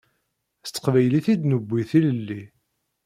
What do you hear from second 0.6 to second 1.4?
S teqbaylit i